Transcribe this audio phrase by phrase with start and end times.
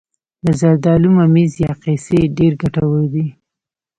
[0.45, 3.27] د زردالو ممیز یا قیسی ډیر ګټور دي.